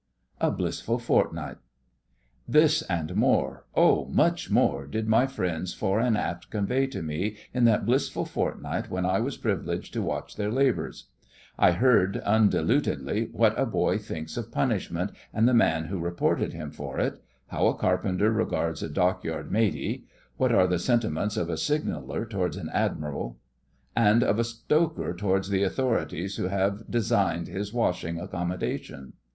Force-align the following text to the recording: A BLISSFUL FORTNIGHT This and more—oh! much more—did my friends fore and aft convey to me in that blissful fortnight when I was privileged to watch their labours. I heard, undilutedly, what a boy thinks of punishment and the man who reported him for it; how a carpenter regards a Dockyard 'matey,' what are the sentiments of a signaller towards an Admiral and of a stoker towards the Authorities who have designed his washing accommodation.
A 0.39 0.49
BLISSFUL 0.49 0.97
FORTNIGHT 0.97 1.57
This 2.47 2.81
and 2.81 3.15
more—oh! 3.15 4.05
much 4.07 4.49
more—did 4.49 5.07
my 5.07 5.27
friends 5.27 5.75
fore 5.75 5.99
and 5.99 6.17
aft 6.17 6.49
convey 6.49 6.87
to 6.87 7.03
me 7.03 7.37
in 7.53 7.65
that 7.65 7.85
blissful 7.85 8.25
fortnight 8.25 8.89
when 8.89 9.05
I 9.05 9.19
was 9.19 9.37
privileged 9.37 9.93
to 9.93 10.01
watch 10.01 10.35
their 10.37 10.49
labours. 10.51 11.09
I 11.55 11.73
heard, 11.73 12.17
undilutedly, 12.25 13.29
what 13.31 13.53
a 13.59 13.67
boy 13.67 13.99
thinks 13.99 14.37
of 14.37 14.51
punishment 14.51 15.11
and 15.31 15.47
the 15.47 15.53
man 15.53 15.85
who 15.85 15.99
reported 15.99 16.51
him 16.51 16.71
for 16.71 16.99
it; 16.99 17.21
how 17.49 17.67
a 17.67 17.75
carpenter 17.77 18.31
regards 18.31 18.81
a 18.81 18.89
Dockyard 18.89 19.51
'matey,' 19.51 20.05
what 20.35 20.51
are 20.51 20.65
the 20.65 20.79
sentiments 20.79 21.37
of 21.37 21.47
a 21.47 21.57
signaller 21.57 22.25
towards 22.25 22.57
an 22.57 22.69
Admiral 22.73 23.37
and 23.95 24.23
of 24.23 24.39
a 24.39 24.43
stoker 24.43 25.13
towards 25.13 25.49
the 25.51 25.61
Authorities 25.61 26.37
who 26.37 26.47
have 26.47 26.89
designed 26.89 27.47
his 27.47 27.71
washing 27.71 28.19
accommodation. 28.19 29.13